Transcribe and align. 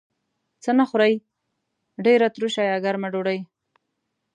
څه 0.63 0.71
نه 0.79 0.85
خورئ؟ 0.89 1.13
ډیره 2.05 2.27
تروشه 2.35 2.61
یا 2.71 2.77
ګرمه 2.85 3.07
ډوډۍ 3.13 3.39